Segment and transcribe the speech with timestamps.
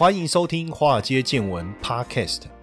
[0.00, 2.44] 欢迎收听《华尔街见闻》Podcast。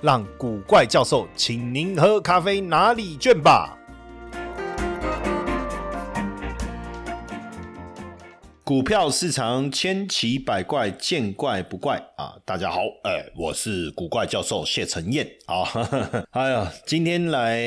[0.00, 3.78] 让古怪教授请您喝咖啡拿礼券吧。
[8.68, 12.36] 股票市场千奇百怪，见怪不怪啊！
[12.44, 15.64] 大家好，哎，我是古怪教授谢承彦啊。
[16.32, 17.62] 哎呀，今天来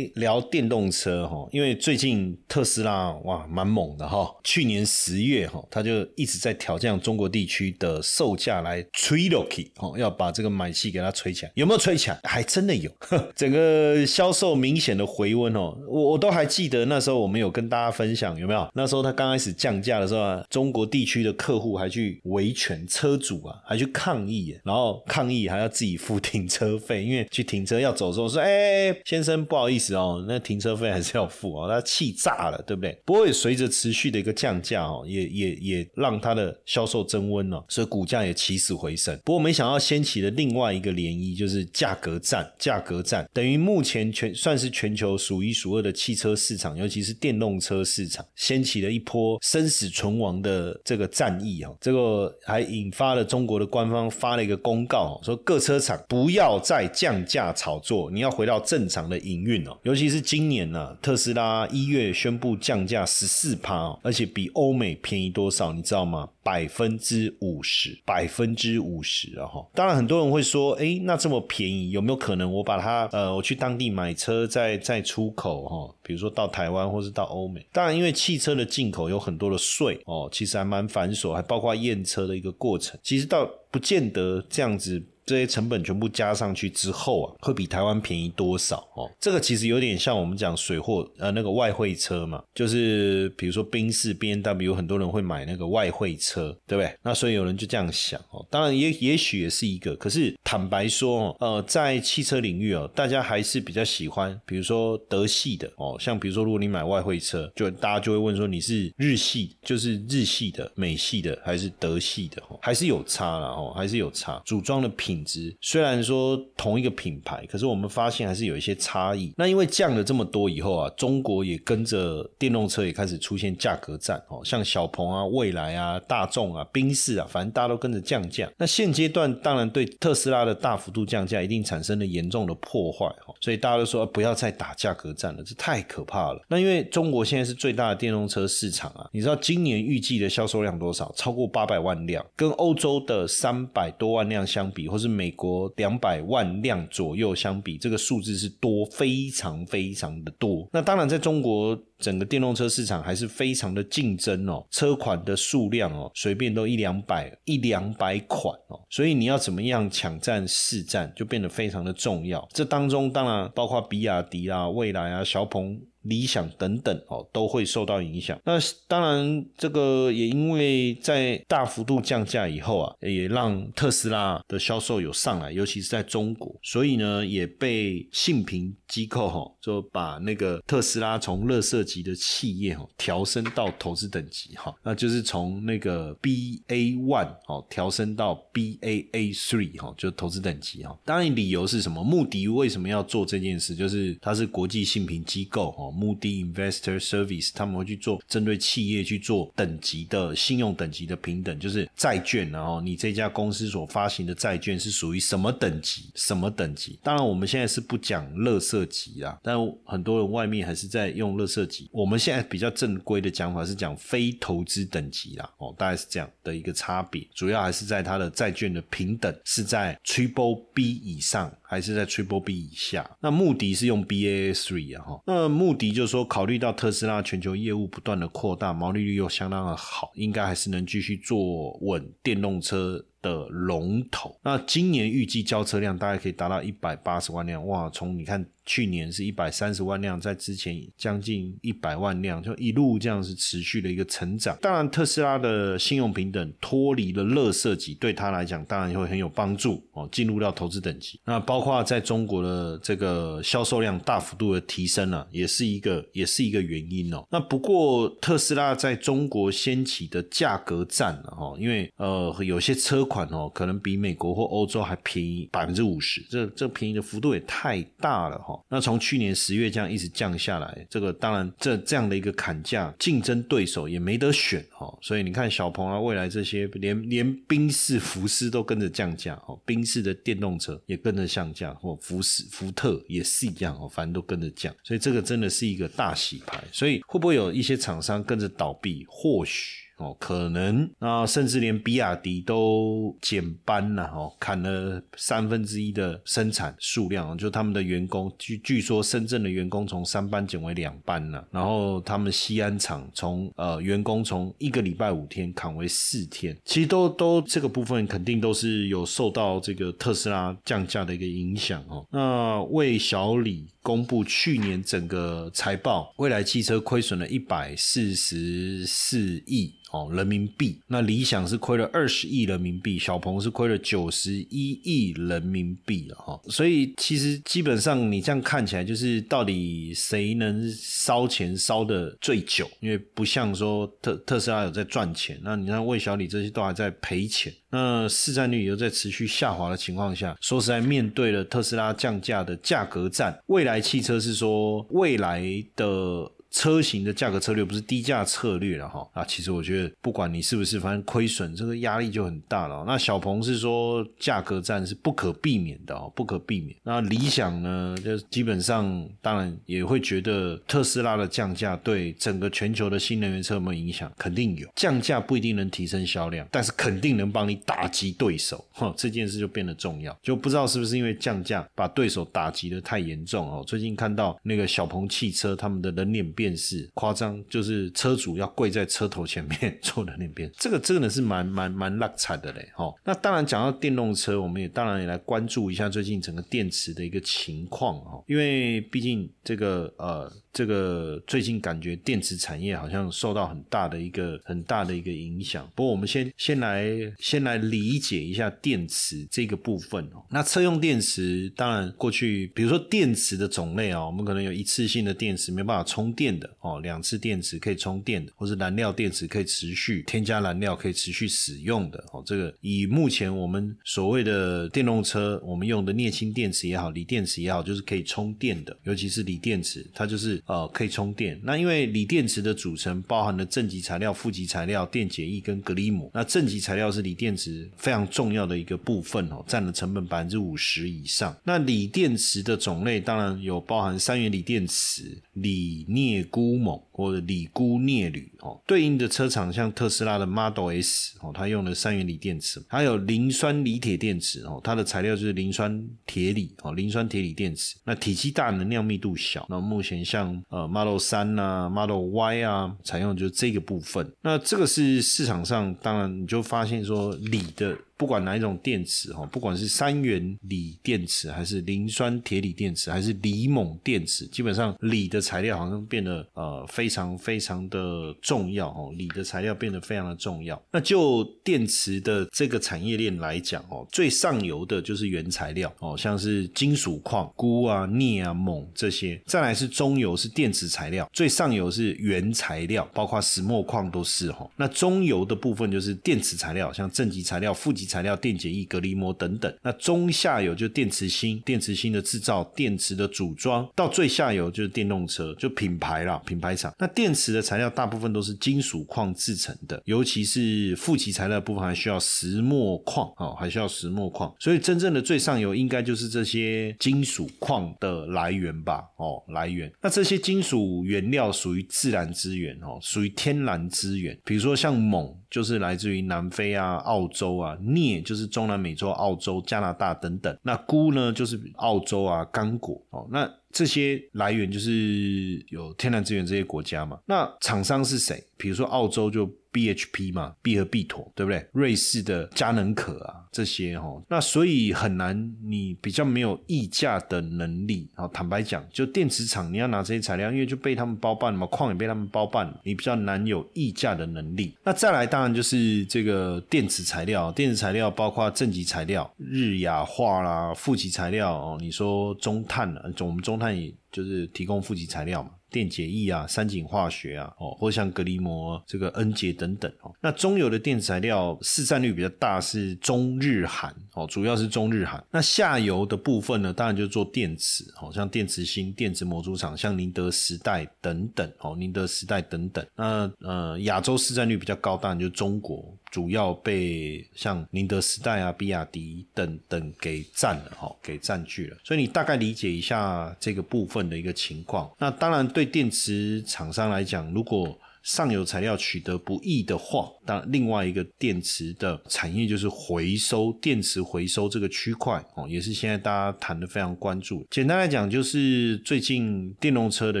[0.16, 4.30] 聊电动车哈，因为最近特斯拉哇蛮猛的哈。
[4.44, 11.52] 去年十月哈，他就一直在调降中国地区的售价来吹 Loki 哦，要把这个买气给它吹起来。
[11.54, 12.20] 有没有吹起来？
[12.24, 12.90] 还真的有，
[13.34, 15.74] 整个销售明显的回温哦。
[15.88, 18.68] 我我都还记得那时候我们有跟大家分享有没有？
[18.74, 20.38] 那时候他刚开始降价的时候。
[20.50, 32.98] 中国地区的客户还去维权，车主啊还去抗议，然后抗议还要自己付停车费，因为去停车要走的时候说：“哎，先生不好意思哦，那停车费还是要付哦。”他气炸了，对不对？
[33.04, 39.16] 不过也随着持续的一个降价哦，也也也让它的销售增温了，所以股价也起死回生。
[39.24, 42.50] 不过没想到掀起了另外一个涟漪，就是价格战。
[42.58, 50.39] 价格战等于目前全算是全球数一数二的汽车市场，尤其是电动车市场，掀起了一波生死存亡。
[50.40, 59.76] 的这个战役啊，这个还引发了中国的官方发了一个公告，说各车厂不要再降价炒作，你要回到正常的营运哦。
[59.82, 66.28] 尤其是今年呢，特斯拉一月宣布降价十四趴，而且比欧美便宜多少，你知道吗？
[66.42, 69.44] 百分之五十，百分之五十啊！
[69.46, 75.94] 哈，当然很多人会说，哎，那这么便宜，有没有可能我把它呃，我去当地买车再再出口哈？
[76.02, 77.64] 比如说到台湾或是到欧美？
[77.72, 85.02] 当然，因为汽车的进口有很多的税哦，其实还蛮繁琐，还包括验车的一个过程，其实倒不见得这样子。
[85.30, 89.08] 这些成本全部加上去之后啊，会比台湾便宜多少哦？
[89.20, 96.92] 这个其实有点像我们讲水货呃那个外汇车嘛，就是比如说宾士 B N W，很多人会买那个外汇车，对不对？
[97.04, 98.44] 那所以有人就这样想哦。
[98.50, 112.42] 当然也也许也是一个，可是坦白说哦呃，在汽车领域哦，大家还是比较喜欢，比如说德系的哦，像比如说如果你买外汇车，就大家就会问说你是日系，就是日系的、美系的还是德系的？
[112.60, 115.19] 还是有差了哦，还是有差，组装的品。
[115.24, 119.32] 值虽然说同一个品牌，可是我们发现还是有一些差异。
[119.36, 128.50] 那因为降了这么多以后啊，中国也跟着电动车也开始出现价格战哦，像小鹏啊、蔚来啊、大众啊、宾士啊，反正大家都跟着降价。
[128.56, 136.40] 那现阶段当然对特斯拉的大幅度降价一定产生了严重的破坏哦，所以大家都说不要再打价格战了，这太可怕了。
[136.48, 141.12] 那因为中国现在是最大的电动车市场啊，你知道今年预计的销售量多少？
[141.16, 150.68] 超过八百万辆，跟欧洲的三百多万辆相比，或是美国两百万辆左右相比，这个数字是多，非常非常的多。
[150.72, 162.48] 那当然，在中国整个电动车市场还是非常的竞争哦，车款的数量哦，随便都一两百一两百款哦，所以你要怎么样抢占市占，就变得非常的重要。
[162.52, 165.80] 这当中当然包括比亚迪啊、蔚来啊、小鹏。
[166.02, 168.38] 理想等等哦，都会受到影响。
[168.44, 190.98] 那当然，这个也因为在大幅度降价以后啊，也让特斯拉的销售有上来，尤其是在中国，所以呢，也被信评机构哈，就把那个特斯拉从乐色级的企业哈调升到投资等级哈，那就是从那个 B A one 哦调升到 B A A three 哈，就投资等级哈。
[191.04, 192.02] 当然，理由是什么？
[192.02, 193.74] 目的为什么要做这件事？
[193.74, 195.89] 就是它是国际信评机构哦。
[195.90, 206.10] 目的 Investor Service 他们会去做针对企业去做等级的信用等级的平等，就是债券，然后你这家公司所发行的债券是属于什么等级？
[206.14, 206.98] 什么等级？
[207.02, 211.88] 当然我们现在是不讲乐色级啦，但很多人外面还是在用乐色级。
[211.92, 221.52] 我们现在比较正规的讲法是讲非投资等级啦，哦，大概是这样的一个差别，主要还是在它的债券的平等是在 Triple B 以上。
[221.70, 234.38] 还是在 Triple B 以下，那目的是用 BAA three 啊哈，那目的就是说，考虑到特斯拉全球业务不断的扩大，毛利率又相当的好，应该还是能继续做稳电动车的龙头。
[234.42, 237.88] 那今年预计交车量大概可以达到一百八十万辆，哇！
[237.90, 238.44] 从你看。
[238.66, 244.56] 去年是一百三十万辆，在之前将近一百万辆，就一路这样是持续的一个成长。
[244.60, 251.18] 当然，特斯拉的信用平等脱离了乐色级，对他来讲当然也会很有帮助哦，进入到投资等级。
[251.24, 257.26] 那包括在中国的这个销售量大幅度的提升了，也是一个也是一个原因哦。
[257.28, 268.58] 那不过特斯拉在中国掀起的价格战了哈，因为呃有些车款哦，可能比美国或欧洲还便宜百分之五十，这这便宜的幅度也太大了哈。
[268.68, 289.04] 那从去年十月这样一直降下来，这个当然这这样的一个砍价，竞争对手也没得选哈，所以你看小鹏啊，未来这些连连宾士、福斯都跟着降价哦，宾士的电动车也跟着降价，或福斯、福特也是一样哦，反正都跟着降，所以这个真的是一个大洗牌，所以会不会有一些厂商跟着倒闭？
[289.08, 289.89] 或许。
[290.00, 312.06] 哦，可能啊，甚至连比亚迪都减班了，哦，砍了三分之一的生产数量，就他们的员工，据据说深圳的员工从三班减为两班了，然后他们西安厂从呃员工从一个礼拜五天砍为四天，其实都都这个部分肯定都是有受到这个特斯拉降价的一个影响哦。
[312.10, 319.74] 那魏小李公布去年整个财报，未来汽车亏损了一百四十四亿。
[319.90, 326.40] 哦，人民币那理想是亏了二十亿人民币，小鹏是亏了九十一亿人民币了哈。
[326.48, 332.70] 所以其实基本上你这样看起来，就是到底谁能烧钱烧的最久？
[332.78, 345.42] 因为不像说特特斯拉有在赚钱，那你看魏小李这些都还在赔钱，那市占率又在持续下滑的情况下，说实在，面对了特斯拉降价的价格战，未来汽车是说未来
[345.74, 346.30] 的。
[346.50, 352.84] 车型的价格策略不是低价策略了哈啊，其实我觉得不管你是不是，反正亏损这个压力就很大了。
[352.86, 356.76] 那小鹏是说价格战是不可避免的哦，不可避免。
[356.82, 364.10] 那理想呢，就基本上当然也会觉得特斯拉的降价对整个全球的新能源车有没有影响？
[364.18, 364.66] 肯定有。
[364.74, 368.64] 降价不一定能提升销量，但是肯定能帮你打击对手。
[368.72, 370.18] 哈，这件事就变得重要。
[370.22, 373.62] 就不知道是不是因为降价把对手打击的太严重哦。
[373.64, 376.28] 最近看到那个小鹏汽车他们的人脸。
[376.40, 382.94] 电视夸张，就是车主要跪在车头前面 坐在那边，这个真的是蛮蛮蛮烂惨的嘞，哦。
[383.04, 390.32] 那当然讲到电动车，我们也当然也来关注一下最近整个电池的一个情况哦，因为毕竟这个呃。
[390.52, 395.70] 这个最近感觉电池产业好像受到很大的一个很大的一个影响。
[395.76, 400.24] 不过我们先先来先来理解一下电池这个部分哦。
[400.28, 412.22] 那车用电池当然过去，比如说电池的种类啊，我们可能有一次性的电池没办法充电的哦，两次电池可以充电的，或是燃料电池可以持续添加燃料可以持续使用的哦。
[412.26, 420.39] 这个以目前我们所谓的电动车，我们用的镍氢电池也好，锂电池也好，就是可以充电的，尤其是锂电池，它就是。
[420.46, 421.38] 呃，可以充电。
[421.42, 426.10] 那因为锂电池的组成包含了正极材料、负极材料、电解液跟隔离膜。
[426.14, 431.36] 那正极材料是锂电池非常重要的一个部分哦，占了成本百分之五十以上。
[431.44, 438.60] 那锂电池的种类当然有包含三元锂电池、锂镍钴锰或者锂钴镍铝哦。
[438.66, 447.76] 对应的车厂像特斯拉的 Model S 哦，它用的三元锂电池，还有磷酸锂铁电池哦，它的材料就是磷酸铁锂哦，磷酸铁锂电池。
[447.84, 449.46] 那体积大，能量密度小。
[449.48, 454.12] 那目前像呃，Model 三啊，Model Y 啊，采用就是这个部分。
[454.22, 457.76] 那这个是市场上，当然你就发现说锂的。
[458.00, 470.58] 不管哪一种电池哈，不管是三元锂电池，还是磷酸铁锂电池，还是锂锰电池，基本上锂的材料好像变得呃非常非常的重要哦，锂的材料变得非常的重要。
[470.72, 484.50] 那就电池的这个产业链来讲哦，最上游的就是原材料哦，像是金属矿钴啊、镍啊、锰这些，再来是中游是电池材料，最上游是原材料，包括石墨矿都是哈。
[484.56, 487.89] 那中游的部分就是电池材料，像正极材料、负极。
[487.90, 489.52] 材料、电解液、隔离膜等等。
[489.62, 496.72] 那中下游就电池芯，电池芯的制造、电池的组装，到最下游就是电动车，就品牌啦，品牌厂。
[496.78, 504.32] 那电池的材料大部分都是金属矿制成的，尤其是负极材料部分还需要石墨矿哦，还需要石墨矿。
[504.38, 508.84] 所以真正的最上游应该就是这些金属矿的来源吧？
[508.96, 509.70] 哦，来源。
[509.82, 514.16] 那这些金属原料属于自然资源哦，属于天然资源。
[514.24, 517.56] 比如说像锰，就是来自于南非啊、澳洲啊。
[517.60, 526.98] 镍镍就是中南美洲、澳洲、加拿大等等，那钴呢就是澳洲啊、刚果哦，那这些来源就是有天然资源这些国家嘛。
[527.06, 528.22] 那厂商是谁？
[528.36, 531.46] 比如说澳洲就 BHP 嘛，必和必妥，对不对？
[531.52, 537.90] 瑞士的佳能可啊，这些哈，那所以很难，你比较没有议价的能力。
[537.94, 544.56] 好，坦白讲，就电池厂你要拿这些材料，因为就被他们包办了嘛，矿也被他们包办了，你比较难有议价的能力。
[544.64, 551.58] 那再来，当然就是这个电池材料，电池材料包括正极材料、日亚化啦、负极材料哦。
[551.60, 552.80] 你说中碳呢？
[553.00, 555.30] 我们中碳也就是提供负极材料嘛。
[555.50, 559.92] 电解液啊，三井化学啊，哦，或像格力膜这个恩捷等等哦。
[560.00, 565.04] 那中游的电子材料市占率比较大是中日韩哦，主要是中日韩。
[565.10, 572.64] 那下游的部分呢，当然就做电池哦，像电池芯、电池模组厂，像宁德时代等等哦，宁德时代等等。
[572.76, 575.76] 那呃，亚洲市占率比较高，当然就中国。
[575.90, 581.56] 主要被像宁德时代啊、比亚迪等等给占了哈，给占据了。
[581.64, 584.70] 所以你大概理解一下这个部分的一个情况。
[584.78, 597.26] 那当然对电池厂商来讲，如果上游材料取得不易的话，那另外一个电池的产业就是回收电池回收这个区块哦，也是现在大家谈的非常关注。
[597.30, 600.00] 简单来讲，就是最近电动车的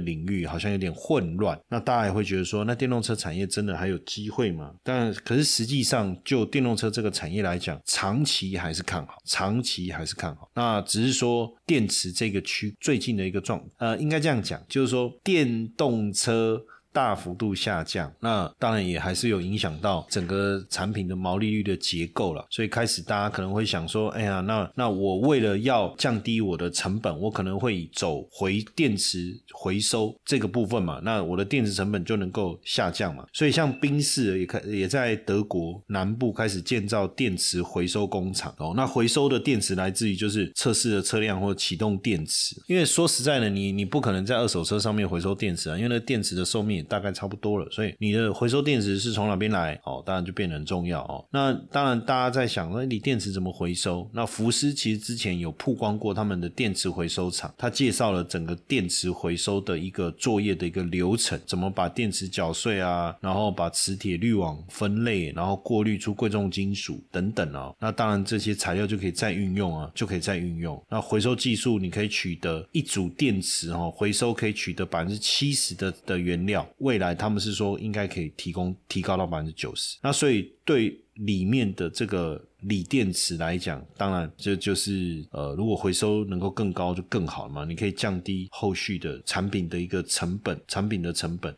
[0.00, 4.72] 领域好像有点混乱，那大家也会觉得说，那电动车产业真的还有机会吗？
[4.82, 10.50] 但可是实际上，就电动车这个产业来讲，长期还是看好，长期还是看好。
[10.54, 16.60] 那只是说电池这个区最近的一个状，呃，应该这样讲，就是说电动车。
[16.98, 22.44] 大幅度下降，那当然也还是有影响到整个产品的毛利率的结构了。
[22.50, 33.24] 所以开始大家可能会想说，哎呀，那那我为了要降低我的成本，我可能会走回电池回收这个部分嘛，那我的电池成本就能够下降嘛。
[33.32, 38.72] 所以像宾士也开也在德国南部开始建造电池回收工厂哦。
[38.74, 46.84] 那回收的电池来自于就是测试的车辆或启动电池，因为说实在的，你你不可能在二手车上面回收电池啊，因为那电池的寿命。
[46.88, 49.78] 大概差不多了，所以你的回收电池是从哪边来？
[49.84, 51.24] 哦，当然就变得很重要哦。
[51.30, 54.08] 那当然，大家在想，那你电池怎么回收？
[54.12, 67.74] 那福斯其实之前有曝光过他们的电池回收厂，他介绍了整个电池回收的一个作业的一个流程，怎么把电池搅碎啊，然后把磁铁滤网分类，然后过滤出贵重金属等等哦。
[67.78, 70.82] 那当然这些材料就可以再运用啊，就可以再运用。
[70.88, 76.66] 那回收技术，你可以取得一组电池哦，回收可以取得百分之七十的的原料。
[76.78, 91.54] 未来他们是说应该可以提供提高到百分之九十，那所以对里面的这个锂电池来讲，当然这就是呃，如果回收能够更高就更好了嘛，你可以降低后续的产品的一个成本，产品的成本。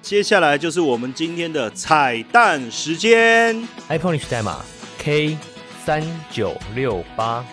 [0.00, 4.64] 接下来就是我们今天的彩蛋时间，iPhone 历史代码
[4.98, 5.38] K
[5.84, 7.44] 三九六八。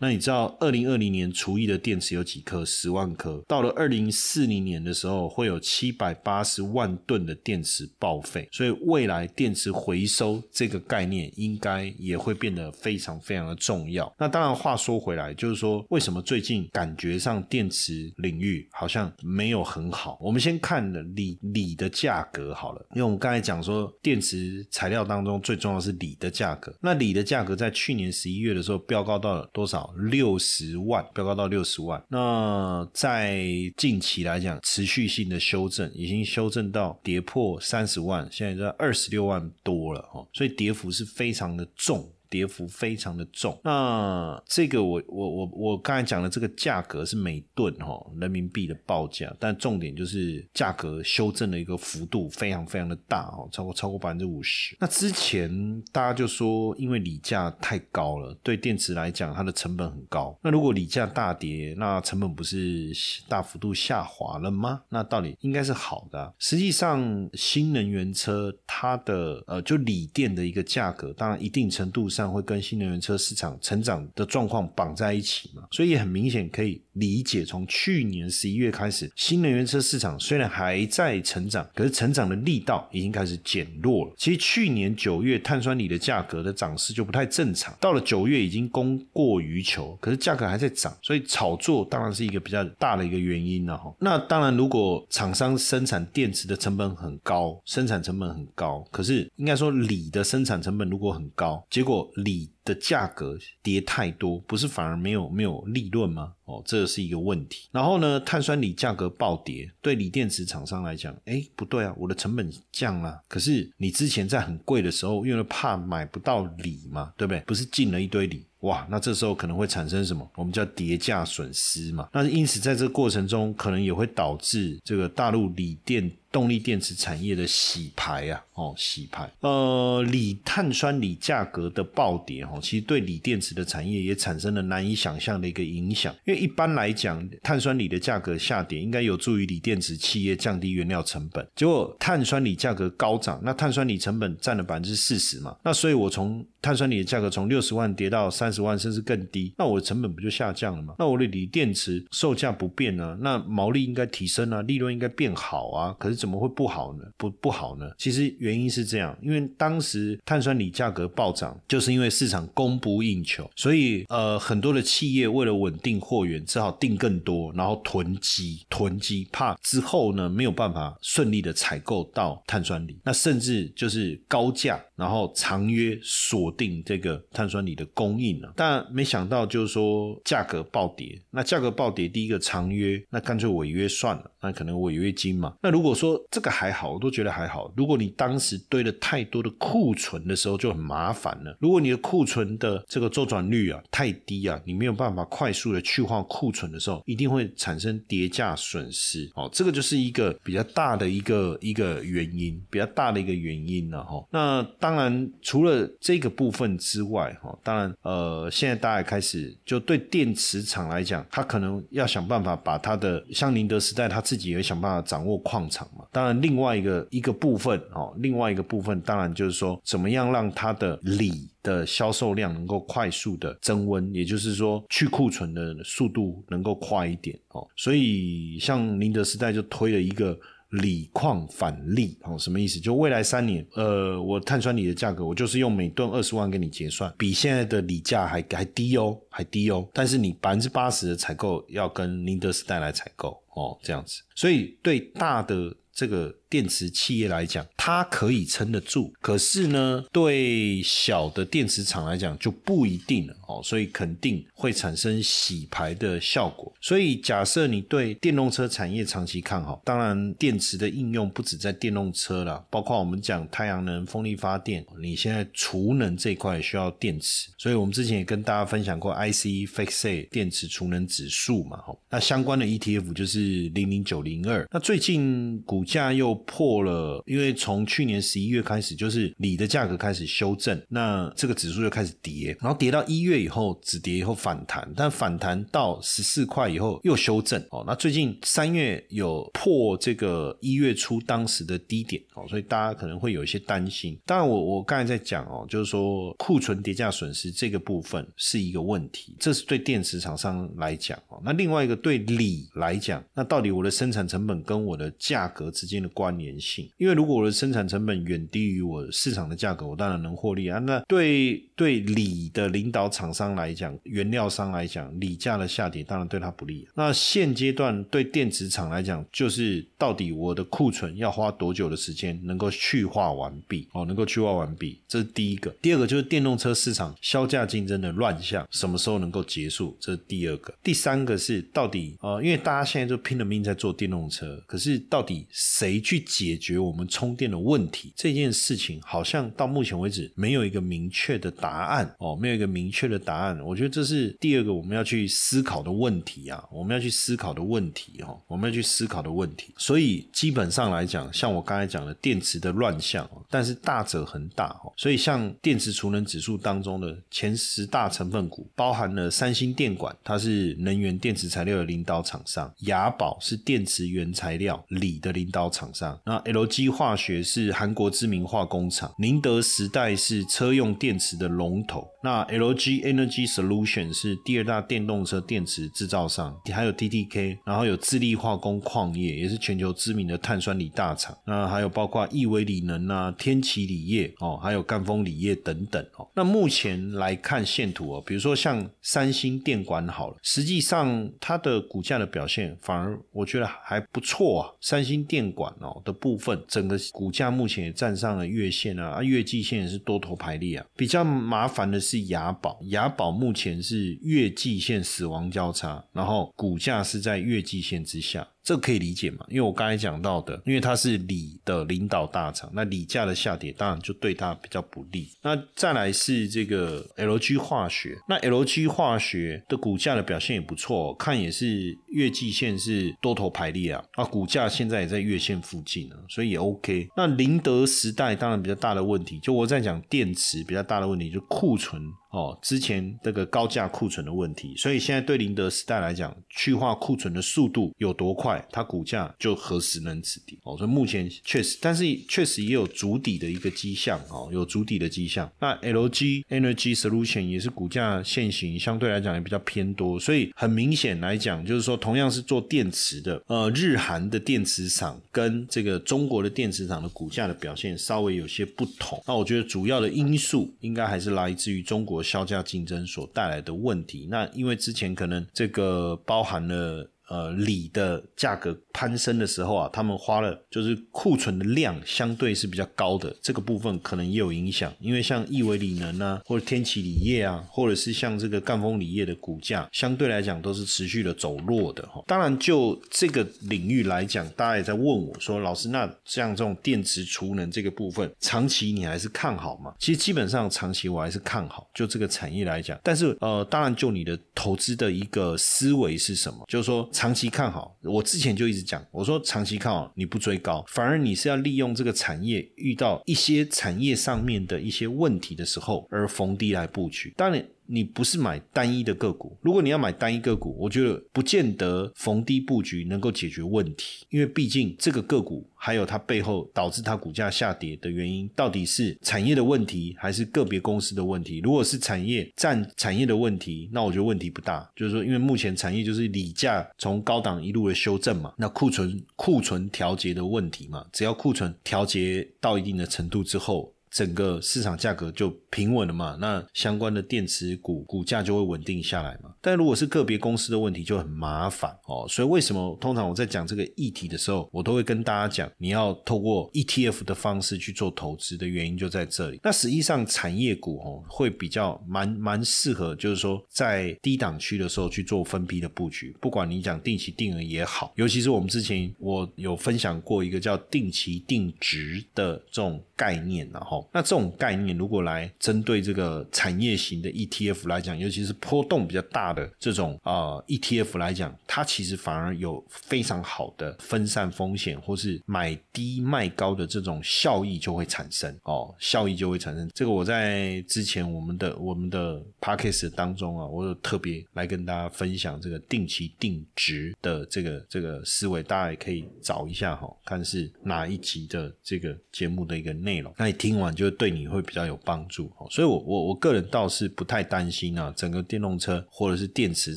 [0.00, 2.64] 那你知道二零二零年除役的电池有几颗？
[2.64, 3.42] 十万颗。
[3.48, 8.48] 到了二零四零年的时候，会有七百八十万吨的电池报废。
[8.52, 14.12] 所以未来电池回收这个概念应该也会变得非常非常的重要。
[14.16, 20.16] 那当然，话说回来，就是说为什么最近感觉上电池领域好像没有很好？
[20.20, 26.72] 我们先看锂锂的价格好了，因为我们刚才讲说电池材料当中最重要是锂的价格。
[26.80, 29.87] 那锂的价格在去年十一月的时候飙高到了多少？
[29.96, 32.02] 六十万，飙高到六十万。
[32.08, 33.44] 那在
[33.76, 42.10] 近期来讲，持续性的修正，已经修正到跌破三十万，现在在二十六万多了哦，所以跌幅是非常的重。
[42.30, 54.76] 跌幅非常的重，那这个我我我我刚才讲的这个价格是每吨哈人民币的报价，但重点就是价格修正的一个幅度非常非常的大哦，超过超过百分之五十。
[54.78, 60.38] 那之前大家就说，因为锂价太高了，对电池来讲它的成本很高。
[60.42, 62.92] 那如果锂价大跌，那成本不是
[63.26, 64.82] 大幅度下滑了吗？
[64.90, 66.34] 那到底应该是好的。
[66.38, 72.17] 实际上，新能源车它的呃就锂电的一个价格，当然一定程度上。
[72.18, 75.62] 上会跟新能源车市场成长的状况绑在一起嘛？
[75.70, 84.12] 所以也很明显可以理解，从去年十一月开始，新能源车市场虽然还在成长，可是成长的力道已经开始减弱了。
[84.16, 93.94] 其实去年九月碳酸锂的价格的涨势就不太正常，到了九月已经供过于求，可是价格还在涨，所以炒作当然是一个比较大的一个原因了哈。
[94.00, 106.34] 那当然，如果厂商生产电池的成本很高，生产成本很高，可是应该说锂的生产成本如果很高，结果李的价格跌太多，不是反而没有没有利润吗？
[106.44, 107.68] 哦，这是一个问题。
[107.72, 117.40] 然后呢，碳酸锂价格暴跌，对锂电池厂商来讲，哎，不对啊，我的成本降了，可是你之前在很贵的时候，因为怕买不到锂嘛，对不对？
[117.40, 118.44] 不是进了一堆锂。
[118.60, 120.28] 哇，那这时候可能会产生什么？
[120.34, 122.08] 我们叫叠价损失嘛。
[122.12, 129.30] 那因此在这个过程中，可能也会导致这个大陆锂电动力电池产业的洗牌啊，哦，洗牌。
[129.40, 136.14] 呃，锂碳酸锂价格的暴跌，哦，其实对锂电池的产业也产生了难以想象的一个影响。
[136.24, 141.46] 因为一般来讲，碳酸锂的价格下跌，应该有助于锂电池企业降低原料成本。
[141.54, 145.56] 结果碳酸锂价格高涨，那碳酸锂成本占了百分之四十嘛。
[145.64, 150.94] 那所以我从碳酸锂的价格从六十万跌到三十万，甚至更低，那我的成本不就下降了吗？
[150.98, 153.16] 那我的锂电池售价不变呢？
[153.20, 155.94] 那毛利应该提升啊，利润应该变好啊。
[155.98, 157.04] 可是怎么会不好呢？
[157.16, 157.90] 不不好呢？
[157.96, 176.48] 其实原因是这样，因为当时碳酸锂价格暴涨，就是因为市场供不应求，所以呃很多的企业为了稳定货源，只好订更多，然后囤积囤积，怕之后呢没有办法顺利的采购到碳酸锂，那甚至就是高价，然后长约锁。
[176.58, 181.16] 定这个碳酸锂的供应了，但没想到就是说价格暴跌。
[181.30, 185.54] 那价格暴跌，第一个长约，那干脆违约算了，那可能违约金嘛。
[185.62, 187.72] 那如果说这个还好，我都觉得还好。
[187.76, 191.56] 如果你当时堆了太多的库存的时候，就很麻烦了。
[191.60, 199.30] 如果你的库存的这个周转率啊太低啊，你没有办法快速的去化库存的时候，一定会产生叠价损失。
[199.36, 204.26] 哦，这个就是一个比较大的一个一个原因，比较大的一个原因了哈。
[204.32, 206.32] 那当然除了这个。
[206.38, 216.04] 部分之外，哈，当然，呃，现在大家开始就对电池厂来讲，他可能要想办法把他的像宁德时代，他自己也想办法掌握矿场嘛。
[216.12, 227.66] 当然，另外一个一个部分，哦，另外一个部分，当然就是说，怎么样让它的锂的销售量能够快速的增温，也就是说，去库存的速度能够快一点，哦。
[227.76, 230.38] 所以，像宁德时代就推了一个。
[230.70, 232.78] 锂矿返利哦，什么意思？
[232.78, 239.88] 就未来三年，呃，我碳酸锂的价格，我就是用每吨二十万给你结算，比现在的锂价还还低哦，还低哦。
[239.92, 244.22] 但是你百分之八十的采购要跟宁德时代来采购哦，这样子。
[244.34, 246.34] 所以对大的这个。
[246.50, 256.72] 电池企业来讲，它可以撑得住，可是呢，对小的电池厂来讲就不一定了哦，所以肯定会产生洗牌的效果。
[256.80, 267.50] 所以假设你对电动车产业长期看好，当然电池的应用不止在电动车了，包括我们讲太阳能、风力发电，你现在储能这一块需要电池。
[267.58, 276.37] 所以我们之前也跟大家分享过 IC f i x a 电池储能指数嘛，哈，那相关的 ETF 就是零零九零二，那最近股价又。
[276.46, 287.84] 破了，因为从去年十一月开始，就是锂的价格开始修正，那这个指数就开始跌，然后跌到一月以后止跌以后反弹，但反弹到十四块以后又修正哦。
[287.86, 294.18] 那最近三月有破这个一月初当时的低点哦，所以大家可能会有一些担心。
[294.24, 301.40] 当然，我我刚才在讲哦，就是说库存跌价损失这个部分是一个问题，这是对电池厂商来讲哦。
[301.44, 306.27] 那另外一个对锂来讲，那到底我的生产成本跟我的价格之间的关？
[306.28, 310.78] 关联性，因为如果我的生产成本远低于我市场的价格，我当然能获利啊。
[310.80, 316.86] 那对对锂的领导厂商来讲，原料商来讲，锂价的下跌当然对他不利。
[316.94, 323.88] 那现阶段对电池厂来讲，就是到底我的库存要花多久的时间能够去化完毕？
[323.92, 325.74] 哦，能够去化完毕，这是第一个。
[325.80, 329.96] 第二个就是电动车市场销价竞争的乱象什么时候能够结束？
[329.98, 330.74] 这是第二个。
[330.82, 336.17] 第三个是到底啊，因为大家现在就拼了命在做电动车，可是到底谁去？
[336.18, 343.58] 解决我们充电的问题这件事情，好像到目前为止没有一个明确的答案哦，没有一个明确的答案。
[343.64, 349.74] 我觉得这是第二个我们要去思考的问题啊，我们要去思考的问题哦，我们要去思考的问题。
[349.76, 354.92] 所以基本上来讲，像我刚才讲的电池的乱象，但是大者恒大哦。
[354.96, 366.07] 所以像电池储能指数当中的前十大成分股，包含了三星电管，它是能源电池材料的领导厂商；雅宝是电池原材料锂的领导厂商。
[366.24, 372.06] 那 LG 化学是韩国知名化工厂，宁德时代是车用电池的龙头。
[372.20, 381.36] 那 LG Energy Solution 是第二大电动车电池制造商，还有 TTK，然后有智利化工矿业，也是全球知名的碳酸锂大厂。
[381.46, 386.28] 那还有包括亿维锂能啊、天齐锂业哦，还有赣锋锂业等等哦。
[386.34, 394.70] 那目前来看线图哦，比如说像三星电管好了，实际上它的股价的表现反而我觉得还不错啊。
[394.80, 400.84] 三星电管哦的部分，整个股价目前也站上了月线啊，啊月季线也是多头排列啊。
[400.96, 402.17] 比较麻烦的是。
[402.18, 408.48] 是雅宝，雅宝目前是月季线死亡交叉，然后股价是在月季线之下。
[408.68, 409.46] 这可以理解嘛？
[409.48, 415.26] 因为我刚才讲到的，因为它是锂的领导大厂，那锂价的下跌当然就对它比较不利。
[415.42, 427.08] 那再来是这个 LG 化学，那 LG 化学的股价的表现也不错，看也是月季线是多头排列啊，啊，股价现在也在月线附近呢，所以也 OK。
[427.16, 432.02] 那宁德时代当然比较大的问题，就我在讲电池比较大的问题，就库存。
[432.30, 440.58] 哦，之前这个高价库存的问题，所以现在对宁德时代来讲，去化库存的速度有多快，它股价就何时能止跌？
[440.64, 445.50] 哦，所以目前确实，但是确实也有足底的一个迹象，哦，有足底的迹象。
[445.58, 459.18] 那 LG Energy Solution 也是股价现行相对来讲也比较偏多，所以很明显来讲，就是说同样是做电池的，呃，日韩的电池厂跟这个中国的电池厂的股价的表现稍微有些不同。
[459.26, 462.17] 那我觉得主要的因素应该还是来自于中国。
[462.22, 467.10] 销价竞争所带来的问题，那因为之前可能这个包含了。
[467.28, 474.90] 呃，锂的价格攀升的时候啊，他们花了就是库存的量相对是比较高的，这个部分可能也有影响。
[474.98, 482.24] 因为像亿维锂能啊，或者天齐锂业啊，或者是像这个赣锋锂业的股价，相对来讲都是持续的走弱的哈。
[482.26, 489.94] 当然，就这个领域来讲，大家也在问我说，老师，那像这种电池储能这个部分，长期你还是看好吗？
[489.98, 492.98] 其实基本上长期我还是看好，就这个产业来讲。
[493.04, 496.64] 但是呃，当然就你的投资的一个思维是什么？
[496.66, 497.06] 就是说。
[497.18, 507.34] 长期看好，我之前就一直讲，我说长期看好，你不追高，反而你是要利用这个产业遇到一些产业上面的一些问题的时候，而逢低来布局。
[507.36, 507.66] 当然。
[507.90, 521.60] 你不是买单一的个股，如果你要买单一个股，我觉得不见得逢低布局能够解决问题，因为毕竟这个个股还有它背后导致它股价下跌的原因，到底是产业的问题还是个别公司的问题？
[521.64, 533.90] 如果是产业占产业的问题，那我觉得问题不大，就是说，因为目前产业就是锂价从高档一路的修正嘛，那库存库存调节的问题嘛，只要库存调节到一定的程度之后。
[534.10, 539.54] 整个市场价格就平稳了嘛，那相关的电池股股价就会稳定下来嘛。
[539.60, 542.26] 但如果是个别公司的问题，就很麻烦哦。
[542.28, 549.60] 所以为什么通常我在讲这个议题的时候，我都会跟大家讲，你要透过 ETF 的方式去做投资的原因就在这里。
[549.62, 556.34] 那实际上产业股哦会比较蛮蛮适合，就是说在低档区的时候去做分批的布局。
[556.40, 563.97] 不管你讲定期定额也好，尤其是我们之前我有分享过一个叫定期定值的这种概念，然后。
[564.12, 579.88] 那这种概念，如果来针对这个产业型的 ETF 来讲，尤其是波动比较大的这种啊 ETF 来讲，它其实反而有非常好的分散风险，或是买低卖高的这种效益就会产生哦，效益就会产生。
[579.94, 593.34] 这个我在之前我们的我们的 p a c k a g e 当中啊，我有特别来跟大家分享这个定期定值的这个这个思维，大家也可以找一下哈，看是哪一集的这个节目的一个内容。
[593.36, 593.87] 那你听完。
[593.94, 599.96] 就对你会比较有帮助，所以，我我我个人倒是不太担心啊，整个电动车或者是电池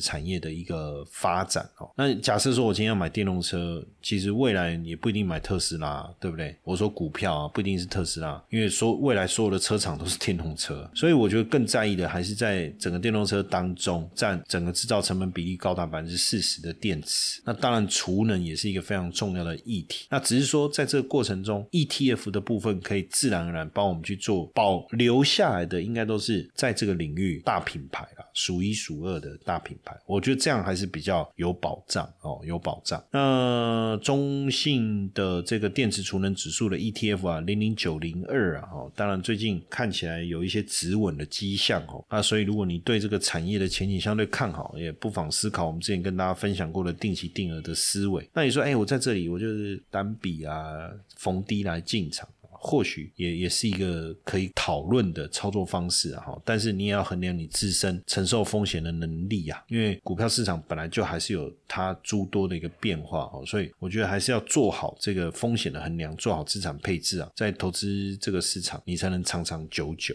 [0.00, 1.90] 产业的一个发展哦。
[1.96, 6.56] 那假设说我今天要买电动车，其实未来也不一定买特斯拉，对不对？
[6.64, 17.40] 我说股票啊，不一定是特斯拉，因为说未来所有的车厂都是电动车，所以我觉得更在意的还是在整个电动车当中占整个制造成本比例高达百分之四十的电池。
[17.44, 20.06] 那当然，储能也是一个非常重要的议题。
[20.10, 23.92] 那只是说在这个过程中，ETF 的部分可以自然而然帮。
[23.92, 29.94] 我们去做保留下来的，应该都是在这个领域大品牌了，数一数二的大品牌。
[30.06, 33.04] 我觉得这样还是比较有保障哦，有保障。
[33.10, 42.02] 那中信的这个电池储能指数的 ETF 啊，零零九零二啊，哦，当然最近看起来有一些止稳的迹象哦。
[42.08, 48.26] 那所以如果你对这个产业的前景相对看好，也不妨思考我们之前跟大家分享过的定期定额的思维。
[48.32, 52.28] 那你说，哎，我在这里，我就是单笔啊，逢低来进场。
[52.64, 70.14] 或许也也是一个可以讨论的操作方式啊，但是你也要衡量你自身承受风险的能力啊，因为股票市场本来就还是有它诸多的一个变化哦，所以我觉得还是要做好这个风险的衡量，做好资产配置啊，在投资这个市场，你才能长长久久。